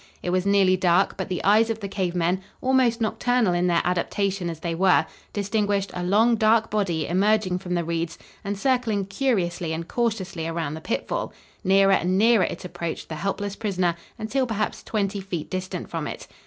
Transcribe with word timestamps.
It 0.23 0.31
was 0.31 0.47
nearly 0.47 0.75
dark, 0.75 1.15
but 1.15 1.29
the 1.29 1.43
eyes 1.43 1.69
of 1.69 1.79
the 1.79 1.87
cave 1.87 2.15
men, 2.15 2.41
almost 2.59 3.01
nocturnal 3.01 3.53
in 3.53 3.67
their 3.67 3.83
adaptation 3.83 4.49
as 4.49 4.61
they 4.61 4.73
were, 4.73 5.05
distinguished 5.31 5.91
a 5.93 6.01
long, 6.01 6.37
dark 6.37 6.71
body 6.71 7.05
emerging 7.05 7.59
from 7.59 7.75
the 7.75 7.83
reeds 7.83 8.17
and 8.43 8.57
circling 8.57 9.05
curiously 9.05 9.73
and 9.73 9.87
cautiously 9.87 10.47
around 10.47 10.73
the 10.73 10.81
pitfall; 10.81 11.31
nearer 11.63 11.93
and 11.93 12.17
nearer 12.17 12.45
it 12.45 12.65
approached 12.65 13.09
the 13.09 13.15
helpless 13.17 13.55
prisoner 13.55 13.93
until 14.17 14.47
perhaps 14.47 14.81
twenty 14.81 15.21
feet 15.21 15.51
distant 15.51 15.87
from 15.87 16.07
it. 16.07 16.25